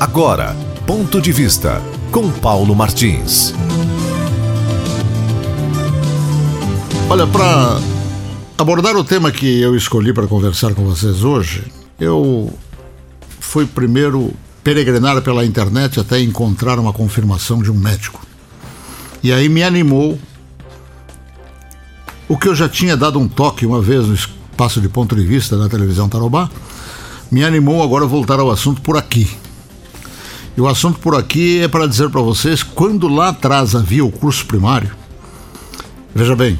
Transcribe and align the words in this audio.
Agora, 0.00 0.56
ponto 0.86 1.20
de 1.20 1.30
vista 1.30 1.82
com 2.10 2.30
Paulo 2.30 2.74
Martins. 2.74 3.52
Olha, 7.06 7.26
para 7.26 7.78
abordar 8.56 8.96
o 8.96 9.04
tema 9.04 9.30
que 9.30 9.60
eu 9.60 9.76
escolhi 9.76 10.14
para 10.14 10.26
conversar 10.26 10.72
com 10.72 10.86
vocês 10.86 11.22
hoje, 11.22 11.70
eu 12.00 12.50
fui 13.40 13.66
primeiro 13.66 14.32
peregrinar 14.64 15.20
pela 15.20 15.44
internet 15.44 16.00
até 16.00 16.18
encontrar 16.18 16.78
uma 16.78 16.94
confirmação 16.94 17.62
de 17.62 17.70
um 17.70 17.74
médico. 17.74 18.26
E 19.22 19.30
aí 19.34 19.50
me 19.50 19.62
animou 19.62 20.18
o 22.26 22.38
que 22.38 22.48
eu 22.48 22.54
já 22.54 22.70
tinha 22.70 22.96
dado 22.96 23.18
um 23.18 23.28
toque 23.28 23.66
uma 23.66 23.82
vez 23.82 24.06
no 24.06 24.14
espaço 24.14 24.80
de 24.80 24.88
ponto 24.88 25.14
de 25.14 25.26
vista 25.26 25.58
da 25.58 25.68
televisão 25.68 26.08
Tarobá, 26.08 26.48
me 27.30 27.44
animou 27.44 27.82
agora 27.82 28.06
a 28.06 28.08
voltar 28.08 28.40
ao 28.40 28.50
assunto 28.50 28.80
por 28.80 28.96
aqui. 28.96 29.28
E 30.56 30.60
o 30.60 30.68
assunto 30.68 30.98
por 30.98 31.14
aqui 31.14 31.60
é 31.60 31.68
para 31.68 31.86
dizer 31.86 32.10
para 32.10 32.20
vocês, 32.20 32.62
quando 32.62 33.08
lá 33.08 33.28
atrás 33.28 33.74
havia 33.74 34.04
o 34.04 34.10
curso 34.10 34.44
primário, 34.46 34.90
veja 36.14 36.34
bem, 36.34 36.58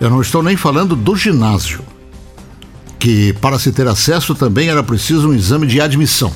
eu 0.00 0.08
não 0.08 0.20
estou 0.20 0.42
nem 0.42 0.56
falando 0.56 0.96
do 0.96 1.16
ginásio, 1.16 1.80
que 2.98 3.32
para 3.34 3.58
se 3.58 3.72
ter 3.72 3.86
acesso 3.88 4.34
também 4.34 4.68
era 4.68 4.82
preciso 4.82 5.28
um 5.28 5.34
exame 5.34 5.66
de 5.66 5.80
admissão. 5.80 6.32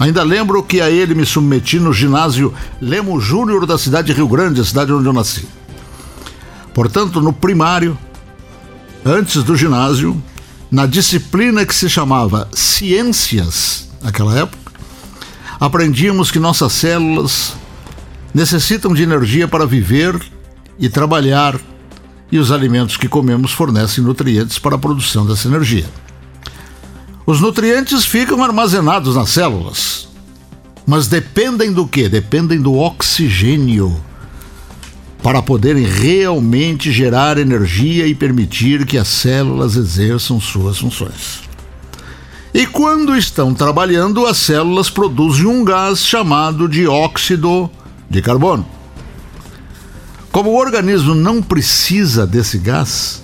Ainda 0.00 0.22
lembro 0.22 0.62
que 0.62 0.80
a 0.80 0.88
ele 0.90 1.14
me 1.14 1.26
submeti 1.26 1.78
no 1.80 1.92
ginásio 1.92 2.54
Lemo 2.80 3.20
Júnior 3.20 3.66
da 3.66 3.76
cidade 3.76 4.08
de 4.08 4.12
Rio 4.12 4.28
Grande, 4.28 4.60
a 4.60 4.64
cidade 4.64 4.92
onde 4.92 5.06
eu 5.06 5.12
nasci. 5.12 5.46
Portanto, 6.72 7.20
no 7.20 7.32
primário, 7.32 7.98
antes 9.04 9.42
do 9.42 9.56
ginásio, 9.56 10.20
na 10.70 10.86
disciplina 10.86 11.66
que 11.66 11.74
se 11.74 11.90
chamava 11.90 12.48
Ciências, 12.52 13.88
naquela 14.00 14.38
época, 14.38 14.72
aprendíamos 15.60 16.30
que 16.30 16.38
nossas 16.38 16.72
células 16.72 17.54
necessitam 18.32 18.94
de 18.94 19.02
energia 19.02 19.48
para 19.48 19.66
viver 19.66 20.20
e 20.78 20.88
trabalhar, 20.88 21.58
e 22.30 22.38
os 22.38 22.52
alimentos 22.52 22.96
que 22.96 23.08
comemos 23.08 23.52
fornecem 23.52 24.04
nutrientes 24.04 24.58
para 24.58 24.76
a 24.76 24.78
produção 24.78 25.26
dessa 25.26 25.48
energia. 25.48 25.86
Os 27.26 27.40
nutrientes 27.40 28.04
ficam 28.04 28.42
armazenados 28.44 29.16
nas 29.16 29.30
células, 29.30 30.08
mas 30.86 31.06
dependem 31.06 31.72
do 31.72 31.86
que? 31.86 32.08
Dependem 32.08 32.60
do 32.60 32.74
oxigênio 32.74 33.98
para 35.22 35.42
poderem 35.42 35.84
realmente 35.84 36.92
gerar 36.92 37.38
energia 37.38 38.06
e 38.06 38.14
permitir 38.14 38.86
que 38.86 38.96
as 38.96 39.08
células 39.08 39.74
exerçam 39.76 40.40
suas 40.40 40.78
funções. 40.78 41.47
E 42.58 42.66
quando 42.66 43.16
estão 43.16 43.54
trabalhando, 43.54 44.26
as 44.26 44.36
células 44.36 44.90
produzem 44.90 45.46
um 45.46 45.62
gás 45.62 46.04
chamado 46.04 46.68
de 46.68 46.88
óxido 46.88 47.70
de 48.10 48.20
carbono. 48.20 48.66
Como 50.32 50.50
o 50.50 50.58
organismo 50.58 51.14
não 51.14 51.40
precisa 51.40 52.26
desse 52.26 52.58
gás, 52.58 53.22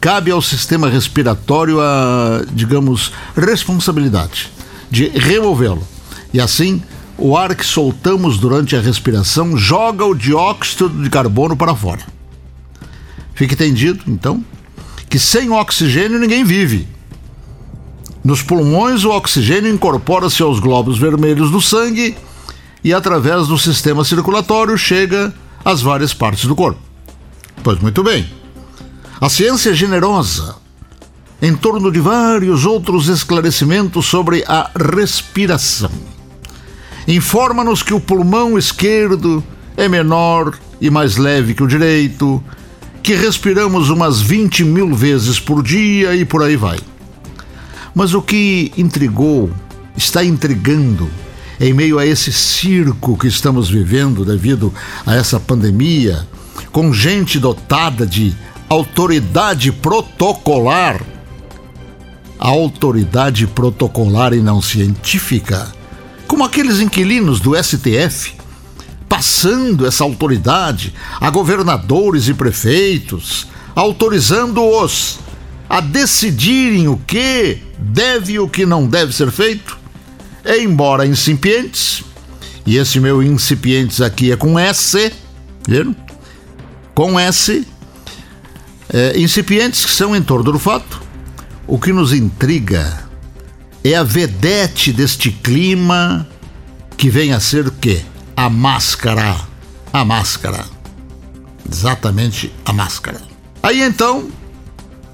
cabe 0.00 0.30
ao 0.30 0.40
sistema 0.40 0.88
respiratório 0.88 1.82
a, 1.82 2.46
digamos, 2.50 3.12
responsabilidade 3.36 4.50
de 4.90 5.06
removê-lo 5.08 5.86
e 6.32 6.40
assim 6.40 6.82
o 7.18 7.36
ar 7.36 7.54
que 7.54 7.66
soltamos 7.66 8.38
durante 8.38 8.74
a 8.74 8.80
respiração 8.80 9.54
joga 9.54 10.06
o 10.06 10.14
dióxido 10.14 10.88
de 10.88 11.10
carbono 11.10 11.54
para 11.54 11.76
fora. 11.76 12.06
Fique 13.34 13.52
entendido, 13.52 14.02
então, 14.06 14.42
que 15.10 15.18
sem 15.18 15.50
oxigênio 15.50 16.18
ninguém 16.18 16.42
vive. 16.42 16.88
Nos 18.24 18.42
pulmões, 18.42 19.04
o 19.04 19.10
oxigênio 19.10 19.72
incorpora-se 19.72 20.42
aos 20.42 20.60
glóbulos 20.60 20.98
vermelhos 20.98 21.50
do 21.50 21.60
sangue 21.60 22.16
e, 22.84 22.92
através 22.92 23.48
do 23.48 23.58
sistema 23.58 24.04
circulatório, 24.04 24.76
chega 24.78 25.34
às 25.64 25.82
várias 25.82 26.14
partes 26.14 26.46
do 26.46 26.54
corpo. 26.54 26.80
Pois 27.62 27.78
muito 27.80 28.02
bem. 28.02 28.28
A 29.20 29.28
ciência 29.28 29.70
é 29.70 29.74
generosa 29.74 30.56
em 31.40 31.54
torno 31.54 31.90
de 31.90 32.00
vários 32.00 32.64
outros 32.64 33.08
esclarecimentos 33.08 34.06
sobre 34.06 34.44
a 34.46 34.70
respiração 34.94 35.90
informa-nos 37.06 37.82
que 37.82 37.94
o 37.94 38.00
pulmão 38.00 38.58
esquerdo 38.58 39.42
é 39.76 39.88
menor 39.88 40.56
e 40.80 40.90
mais 40.90 41.16
leve 41.16 41.54
que 41.54 41.62
o 41.62 41.66
direito, 41.66 42.42
que 43.02 43.14
respiramos 43.14 43.90
umas 43.90 44.20
20 44.20 44.64
mil 44.64 44.94
vezes 44.94 45.40
por 45.40 45.62
dia 45.62 46.14
e 46.14 46.24
por 46.24 46.42
aí 46.42 46.56
vai. 46.56 46.78
Mas 47.94 48.14
o 48.14 48.22
que 48.22 48.72
intrigou, 48.76 49.50
está 49.96 50.24
intrigando, 50.24 51.10
em 51.60 51.72
meio 51.72 51.98
a 51.98 52.06
esse 52.06 52.32
circo 52.32 53.16
que 53.16 53.28
estamos 53.28 53.68
vivendo 53.68 54.24
devido 54.24 54.72
a 55.06 55.14
essa 55.14 55.38
pandemia, 55.38 56.26
com 56.70 56.92
gente 56.92 57.38
dotada 57.38 58.06
de 58.06 58.34
autoridade 58.68 59.70
protocolar, 59.70 61.00
a 62.38 62.48
autoridade 62.48 63.46
protocolar 63.46 64.32
e 64.32 64.40
não 64.40 64.60
científica 64.60 65.72
como 66.32 66.44
aqueles 66.44 66.80
inquilinos 66.80 67.40
do 67.40 67.52
STF, 67.62 68.32
passando 69.06 69.86
essa 69.86 70.02
autoridade 70.02 70.94
a 71.20 71.28
governadores 71.28 72.26
e 72.26 72.32
prefeitos, 72.32 73.46
autorizando-os 73.74 75.18
a 75.72 75.80
decidirem 75.80 76.86
o 76.86 76.98
que 76.98 77.62
deve 77.78 78.34
e 78.34 78.38
o 78.38 78.46
que 78.46 78.66
não 78.66 78.86
deve 78.86 79.10
ser 79.10 79.30
feito, 79.30 79.78
embora 80.60 81.06
incipientes, 81.06 82.04
e 82.66 82.76
esse 82.76 83.00
meu 83.00 83.22
incipientes 83.22 84.02
aqui 84.02 84.30
é 84.30 84.36
com 84.36 84.58
S, 84.58 85.10
viram? 85.66 85.96
Com 86.94 87.18
S, 87.18 87.66
é, 88.92 89.18
incipientes 89.18 89.86
que 89.86 89.92
são 89.92 90.14
em 90.14 90.20
torno 90.20 90.52
do 90.52 90.58
fato, 90.58 91.00
o 91.66 91.78
que 91.78 91.90
nos 91.90 92.12
intriga 92.12 93.08
é 93.82 93.94
a 93.94 94.02
vedete 94.02 94.92
deste 94.92 95.30
clima 95.30 96.28
que 96.98 97.08
vem 97.08 97.32
a 97.32 97.40
ser 97.40 97.68
o 97.68 97.72
quê? 97.72 98.02
A 98.36 98.50
máscara. 98.50 99.36
A 99.90 100.04
máscara. 100.04 100.66
Exatamente 101.66 102.52
a 102.62 102.74
máscara. 102.74 103.22
Aí 103.62 103.80
então 103.80 104.28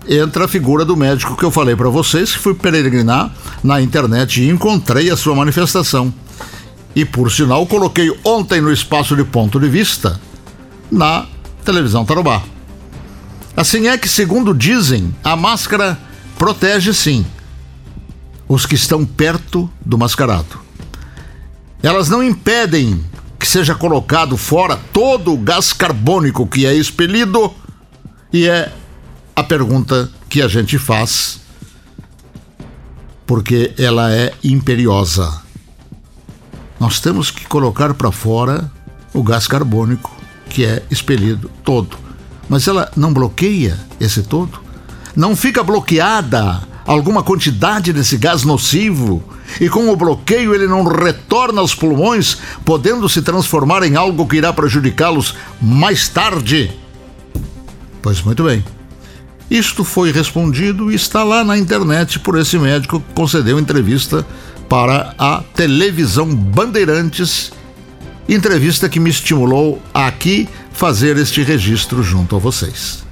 entra 0.09 0.47
a 0.47 0.49
figura 0.49 0.85
do 0.85 0.97
médico 0.97 1.37
que 1.37 1.45
eu 1.45 1.51
falei 1.51 1.77
para 1.77 1.91
vocês, 1.91 2.33
que 2.33 2.39
fui 2.39 2.55
peregrinar 2.55 3.31
na 3.63 3.81
internet 3.81 4.43
e 4.43 4.49
encontrei 4.49 5.11
a 5.11 5.17
sua 5.17 5.35
manifestação. 5.35 6.13
E 6.97 7.05
por 7.05 7.31
sinal 7.31 7.67
coloquei 7.67 8.11
ontem 8.25 8.61
no 8.61 8.73
espaço 8.73 9.15
de 9.15 9.23
ponto 9.23 9.61
de 9.61 9.69
vista 9.69 10.19
na 10.91 11.27
televisão 11.65 12.05
Tarobá. 12.05 12.43
Assim 13.55 13.89
é 13.89 13.99
que, 13.99 14.09
segundo 14.09 14.55
dizem, 14.55 15.15
a 15.23 15.37
máscara 15.37 15.99
protege 16.39 16.95
sim 16.95 17.27
os 18.49 18.65
que 18.65 18.75
estão 18.75 19.05
perto 19.05 19.71
do 19.85 19.99
mascarado. 19.99 20.59
Elas 21.83 22.09
não 22.09 22.23
impedem 22.23 23.05
que 23.39 23.47
seja 23.47 23.75
colocado 23.75 24.37
fora 24.37 24.79
todo 24.93 25.33
o 25.33 25.37
gás 25.37 25.73
carbônico 25.73 26.47
que 26.47 26.67
é 26.67 26.75
expelido, 26.75 27.53
e 28.33 28.49
é 28.49 28.73
a 29.39 29.45
pergunta 29.45 30.11
que 30.29 30.43
a 30.43 30.49
gente 30.49 30.77
faz, 30.81 31.39
porque 33.25 33.73
ela 33.79 34.13
é 34.13 34.35
imperiosa. 34.43 35.33
Nós 36.81 36.99
temos 36.99 37.31
que 37.31 37.47
colocar 37.47 37.95
para 37.95 38.11
fora 38.11 38.69
o 39.15 39.23
gás 39.23 39.47
carbônico 39.47 40.11
que 40.51 40.65
é 40.65 40.83
expelido 40.91 41.49
todo. 41.63 41.97
Mas 42.49 42.67
ela 42.67 42.91
não 42.97 43.13
bloqueia 43.13 43.79
esse 44.01 44.25
todo? 44.25 44.59
Não 45.15 45.37
fica 45.37 45.63
bloqueada 45.63 46.61
alguma 46.85 47.23
quantidade 47.23 47.93
desse 47.93 48.17
gás 48.17 48.43
nocivo 48.43 49.23
e 49.61 49.69
com 49.69 49.89
o 49.89 49.95
bloqueio 49.95 50.53
ele 50.53 50.67
não 50.67 50.83
retorna 50.83 51.61
aos 51.61 51.77
pulmões, 51.77 52.39
podendo 52.65 53.09
se 53.09 53.23
transformar 53.23 53.85
em 53.85 53.95
algo 53.95 54.27
que 54.27 54.39
irá 54.39 54.53
prejudicá-los 54.53 55.37
mais 55.63 56.09
tarde. 56.09 56.73
Pois 58.03 58.21
muito 58.21 58.43
bem. 58.43 58.65
Isto 59.51 59.83
foi 59.83 60.13
respondido 60.13 60.93
e 60.93 60.95
está 60.95 61.25
lá 61.25 61.43
na 61.43 61.57
internet 61.57 62.19
por 62.19 62.39
esse 62.39 62.59
médico 62.59 63.01
que 63.01 63.15
concedeu 63.15 63.59
entrevista 63.59 64.27
para 64.69 65.15
a 65.19 65.43
televisão 65.55 66.35
Bandeirantes, 66.35 67.51
entrevista 68.29 68.89
que 68.91 69.01
me 69.01 69.09
estimulou 69.09 69.81
a 69.95 70.07
aqui 70.07 70.47
fazer 70.73 71.17
este 71.17 71.43
registro 71.43 72.03
junto 72.03 72.37
a 72.37 72.39
vocês. 72.39 73.03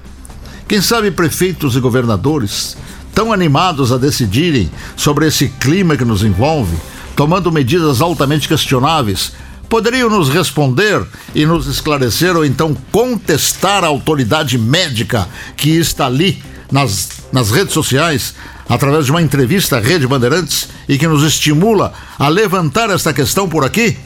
Quem 0.68 0.82
sabe 0.82 1.10
prefeitos 1.10 1.74
e 1.74 1.80
governadores 1.80 2.76
tão 3.14 3.32
animados 3.32 3.90
a 3.90 3.96
decidirem 3.96 4.70
sobre 4.94 5.26
esse 5.26 5.48
clima 5.48 5.96
que 5.96 6.04
nos 6.04 6.22
envolve, 6.22 6.76
tomando 7.16 7.50
medidas 7.50 8.02
altamente 8.02 8.46
questionáveis, 8.46 9.32
poderiam 9.68 10.08
nos 10.08 10.28
responder 10.28 11.04
e 11.34 11.44
nos 11.44 11.66
esclarecer 11.66 12.36
ou 12.36 12.44
então 12.44 12.74
contestar 12.92 13.84
a 13.84 13.88
autoridade 13.88 14.58
médica 14.58 15.28
que 15.56 15.70
está 15.70 16.06
ali 16.06 16.42
nas, 16.70 17.08
nas 17.32 17.50
redes 17.50 17.74
sociais 17.74 18.34
através 18.68 19.06
de 19.06 19.10
uma 19.10 19.22
entrevista 19.22 19.76
à 19.76 19.80
Rede 19.80 20.06
Bandeirantes 20.06 20.68
e 20.88 20.98
que 20.98 21.06
nos 21.06 21.22
estimula 21.22 21.92
a 22.18 22.28
levantar 22.28 22.90
esta 22.90 23.12
questão 23.12 23.48
por 23.48 23.64
aqui? 23.64 23.96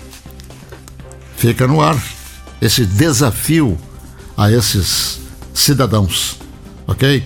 Fica 1.36 1.66
no 1.66 1.80
ar 1.80 1.96
esse 2.60 2.84
desafio 2.84 3.78
a 4.36 4.50
esses 4.50 5.18
cidadãos, 5.54 6.36
ok? 6.86 7.24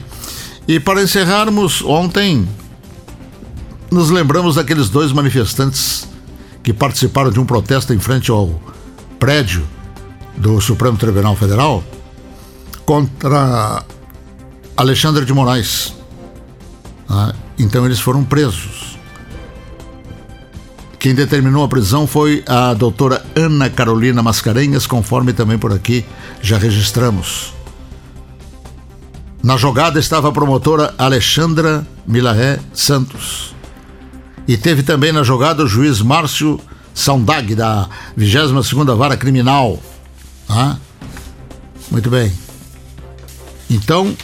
E 0.66 0.81
para 0.81 1.02
encerrarmos, 1.02 1.82
ontem 1.82 2.48
nos 3.90 4.10
lembramos 4.10 4.54
daqueles 4.54 4.88
dois 4.88 5.12
manifestantes 5.12 6.06
que 6.64 6.72
participaram 6.72 7.31
de 7.31 7.38
um 7.38 7.44
protesto 7.44 7.93
em 7.93 8.00
frente 8.00 8.31
ao 8.31 8.58
prédio 9.20 9.64
do 10.37 10.61
Supremo 10.61 10.96
Tribunal 10.96 11.37
Federal 11.37 11.84
contra 12.84 13.84
Alexandre 14.76 15.25
de 15.26 15.32
Moraes. 15.32 15.94
Ah, 17.08 17.34
então 17.58 17.84
eles 17.84 18.00
foram 18.00 18.25
presos. 18.25 18.99
Quem 20.99 21.14
determinou 21.14 21.62
a 21.62 21.69
prisão 21.69 22.06
foi 22.06 22.43
a 22.46 22.72
doutora 22.72 23.22
Ana 23.37 23.69
Carolina 23.69 24.22
Mascarenhas, 24.22 24.87
conforme 24.87 25.34
também 25.34 25.58
por 25.58 25.70
aqui 25.70 26.02
já 26.40 26.56
registramos. 26.56 27.52
Na 29.43 29.58
jogada 29.58 30.00
estava 30.00 30.31
a 30.31 30.32
promotora 30.32 30.94
Alexandra 30.96 31.87
Milaé 32.06 32.58
Santos. 32.72 33.53
E 34.46 34.56
teve 34.56 34.82
também 34.82 35.12
na 35.12 35.23
jogada 35.23 35.64
o 35.64 35.67
juiz 35.67 36.00
Márcio 36.02 36.61
Saundag, 36.94 37.55
da 37.55 37.88
22ª 38.17 38.96
Vara 38.96 39.17
Criminal. 39.17 39.82
Ah, 40.49 40.76
muito 41.91 42.11
bem. 42.11 42.32
Então, 43.70 44.14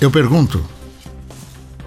eu 0.00 0.10
pergunto. 0.10 0.62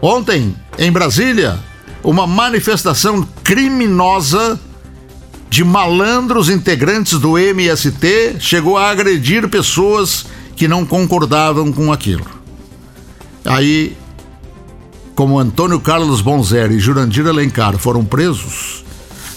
Ontem, 0.02 0.56
em 0.78 0.92
Brasília, 0.92 1.60
uma 2.04 2.28
manifestação 2.28 3.28
criminosa 3.44 4.60
de 5.50 5.64
malandros 5.64 6.50
integrantes 6.50 7.20
do 7.20 7.38
MST 7.38 8.38
chegou 8.40 8.78
a 8.78 8.90
agredir 8.90 9.48
pessoas 9.48 10.26
que 10.56 10.68
não 10.68 10.86
concordavam 10.86 11.72
com 11.72 11.92
aquilo. 11.94 12.26
Aí, 13.46 13.96
como 15.16 15.40
Antônio 15.40 15.80
Carlos 15.80 16.20
Bonzeri 16.20 16.76
e 16.76 16.80
Jurandir 16.80 17.26
Alencar 17.26 17.78
foram 17.78 18.04
presos 18.04 18.84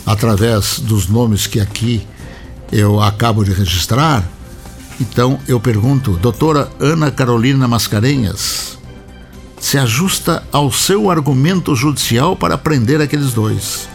através 0.04 0.80
dos 0.80 1.06
nomes 1.06 1.46
que 1.46 1.60
aqui 1.60 2.04
eu 2.72 3.00
acabo 3.00 3.44
de 3.44 3.52
registrar, 3.52 4.28
então 5.00 5.38
eu 5.46 5.60
pergunto, 5.60 6.12
doutora 6.16 6.68
Ana 6.80 7.12
Carolina 7.12 7.68
Mascarenhas, 7.68 8.76
se 9.60 9.78
ajusta 9.78 10.42
ao 10.50 10.72
seu 10.72 11.10
argumento 11.10 11.74
judicial 11.76 12.34
para 12.34 12.58
prender 12.58 13.00
aqueles 13.00 13.32
dois? 13.32 13.88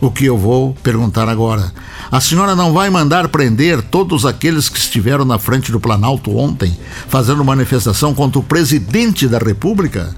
O 0.00 0.10
que 0.10 0.26
eu 0.26 0.36
vou 0.36 0.74
perguntar 0.82 1.28
agora. 1.28 1.72
A 2.10 2.20
senhora 2.20 2.54
não 2.54 2.72
vai 2.72 2.90
mandar 2.90 3.28
prender 3.28 3.80
todos 3.80 4.26
aqueles 4.26 4.68
que 4.68 4.78
estiveram 4.78 5.24
na 5.24 5.38
frente 5.38 5.72
do 5.72 5.80
Planalto 5.80 6.36
ontem, 6.36 6.76
fazendo 7.08 7.44
manifestação 7.44 8.12
contra 8.12 8.38
o 8.38 8.42
presidente 8.42 9.26
da 9.26 9.38
República? 9.38 10.14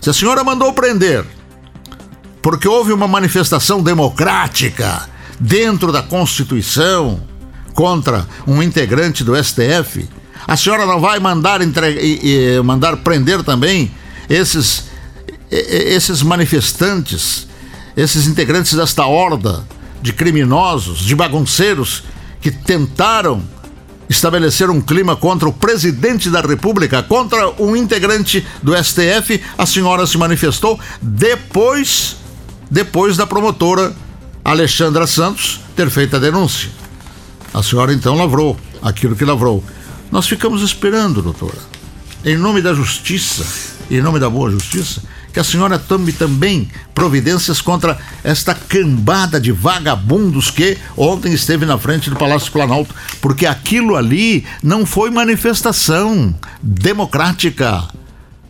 Se 0.00 0.10
a 0.10 0.12
senhora 0.12 0.42
mandou 0.42 0.72
prender, 0.72 1.24
porque 2.42 2.66
houve 2.66 2.92
uma 2.92 3.06
manifestação 3.06 3.82
democrática 3.82 5.08
dentro 5.38 5.92
da 5.92 6.02
Constituição 6.02 7.20
contra 7.74 8.26
um 8.46 8.62
integrante 8.62 9.22
do 9.22 9.36
STF, 9.36 10.08
a 10.46 10.56
senhora 10.56 10.86
não 10.86 11.00
vai 11.00 11.18
mandar, 11.20 11.60
entre... 11.60 12.60
mandar 12.64 12.96
prender 12.98 13.42
também 13.42 13.90
esses, 14.28 14.84
esses 15.50 16.22
manifestantes 16.22 17.50
esses 17.96 18.26
integrantes 18.26 18.74
desta 18.74 19.04
horda 19.06 19.64
de 20.00 20.12
criminosos, 20.12 21.00
de 21.00 21.14
bagunceiros 21.14 22.04
que 22.40 22.50
tentaram 22.50 23.42
estabelecer 24.10 24.68
um 24.68 24.80
clima 24.80 25.14
contra 25.14 25.48
o 25.48 25.52
presidente 25.52 26.28
da 26.28 26.40
República, 26.40 27.00
contra 27.00 27.48
um 27.62 27.76
integrante 27.76 28.44
do 28.60 28.74
STF, 28.76 29.40
a 29.56 29.64
senhora 29.64 30.04
se 30.04 30.18
manifestou 30.18 30.78
depois 31.00 32.16
depois 32.68 33.16
da 33.16 33.26
promotora 33.26 33.94
Alexandra 34.44 35.06
Santos 35.06 35.60
ter 35.76 35.88
feito 35.90 36.16
a 36.16 36.18
denúncia. 36.18 36.70
A 37.54 37.62
senhora 37.62 37.92
então 37.92 38.16
lavrou 38.16 38.56
aquilo 38.82 39.16
que 39.16 39.24
lavrou. 39.24 39.62
Nós 40.10 40.26
ficamos 40.26 40.62
esperando, 40.62 41.22
doutora, 41.22 41.58
em 42.24 42.36
nome 42.36 42.60
da 42.60 42.74
justiça, 42.74 43.44
em 43.90 44.00
nome 44.00 44.18
da 44.18 44.28
boa 44.28 44.50
justiça, 44.50 45.02
que 45.32 45.40
a 45.40 45.44
senhora 45.44 45.78
tome 45.78 46.12
também 46.12 46.68
providências 46.94 47.60
contra 47.60 47.98
esta 48.22 48.54
cambada 48.54 49.40
de 49.40 49.52
vagabundos 49.52 50.50
que 50.50 50.76
ontem 50.96 51.32
esteve 51.32 51.64
na 51.64 51.78
frente 51.78 52.10
do 52.10 52.16
Palácio 52.16 52.50
Planalto, 52.50 52.94
porque 53.20 53.46
aquilo 53.46 53.96
ali 53.96 54.44
não 54.62 54.84
foi 54.84 55.10
manifestação 55.10 56.34
democrática. 56.62 57.88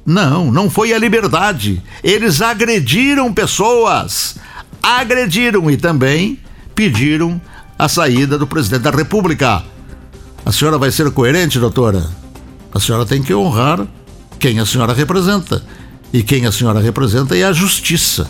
Não, 0.05 0.51
não 0.51 0.71
foi 0.71 0.93
a 0.93 0.99
liberdade. 0.99 1.83
Eles 2.03 2.41
agrediram 2.41 3.33
pessoas. 3.33 4.37
Agrediram 4.83 5.71
e 5.71 5.77
também 5.77 6.39
pediram 6.75 7.41
a 7.79 7.89
saída 7.89 8.39
do 8.39 8.47
presidente 8.47 8.83
da 8.83 8.91
República. 8.91 9.63
A 10.45 10.53
senhora 10.53 10.79
vai 10.79 10.91
ser 10.91 11.11
coerente, 11.11 11.59
doutora? 11.59 12.09
A 12.73 12.81
senhora 12.81 13.05
tem 13.05 13.23
que 13.23 13.35
honrar 13.35 13.87
quem 14.39 14.59
a 14.59 14.67
senhora 14.67 14.95
representa. 14.95 15.63
E 16.13 16.23
quem 16.23 16.45
a 16.45 16.53
senhora 16.53 16.81
representa 16.81 17.37
é 17.37 17.45
a 17.45 17.53
justiça, 17.53 18.29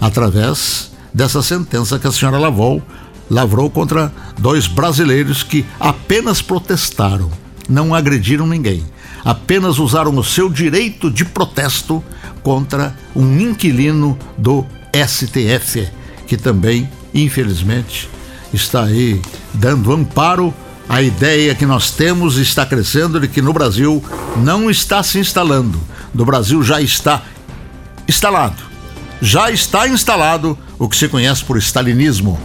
através 0.00 0.90
dessa 1.14 1.42
sentença 1.42 1.98
que 1.98 2.06
a 2.06 2.12
senhora 2.12 2.38
lavou, 2.38 2.82
lavrou 3.30 3.70
contra 3.70 4.12
dois 4.36 4.66
brasileiros 4.66 5.44
que 5.44 5.64
apenas 5.78 6.42
protestaram, 6.42 7.30
não 7.68 7.94
agrediram 7.94 8.46
ninguém, 8.46 8.84
apenas 9.24 9.78
usaram 9.78 10.16
o 10.16 10.24
seu 10.24 10.48
direito 10.48 11.08
de 11.08 11.24
protesto 11.24 12.02
contra 12.42 12.96
um 13.14 13.38
inquilino 13.38 14.18
do 14.36 14.66
STF, 14.92 15.88
que 16.26 16.36
também, 16.36 16.90
infelizmente, 17.14 18.08
está 18.52 18.84
aí 18.84 19.22
dando 19.54 19.92
amparo 19.92 20.52
à 20.88 21.00
ideia 21.00 21.54
que 21.54 21.66
nós 21.66 21.92
temos 21.92 22.38
e 22.38 22.42
está 22.42 22.66
crescendo 22.66 23.20
de 23.20 23.28
que 23.28 23.40
no 23.40 23.52
Brasil 23.52 24.02
não 24.36 24.68
está 24.68 25.00
se 25.04 25.20
instalando 25.20 25.80
do 26.12 26.24
Brasil 26.24 26.62
já 26.62 26.80
está 26.80 27.22
instalado. 28.08 28.62
Já 29.22 29.50
está 29.50 29.86
instalado 29.88 30.58
o 30.78 30.88
que 30.88 30.96
se 30.96 31.08
conhece 31.08 31.44
por 31.44 31.56
stalinismo. 31.58 32.38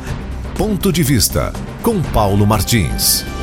Ponto 0.57 0.91
de 0.91 1.03
vista 1.03 1.53
com 1.81 2.01
Paulo 2.01 2.45
Martins. 2.45 3.34